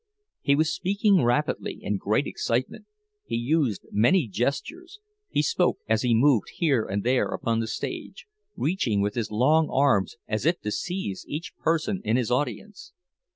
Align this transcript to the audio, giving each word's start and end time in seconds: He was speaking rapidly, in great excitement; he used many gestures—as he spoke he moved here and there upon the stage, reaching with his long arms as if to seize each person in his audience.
He 0.41 0.55
was 0.55 0.73
speaking 0.73 1.21
rapidly, 1.23 1.77
in 1.79 1.97
great 1.97 2.25
excitement; 2.25 2.87
he 3.23 3.35
used 3.35 3.85
many 3.91 4.27
gestures—as 4.27 4.99
he 5.29 5.43
spoke 5.43 5.77
he 5.95 6.15
moved 6.15 6.53
here 6.55 6.87
and 6.87 7.03
there 7.03 7.27
upon 7.27 7.59
the 7.59 7.67
stage, 7.67 8.25
reaching 8.57 9.01
with 9.01 9.13
his 9.13 9.29
long 9.29 9.69
arms 9.69 10.15
as 10.27 10.43
if 10.47 10.59
to 10.61 10.71
seize 10.71 11.23
each 11.27 11.53
person 11.57 12.01
in 12.03 12.17
his 12.17 12.31
audience. 12.31 12.93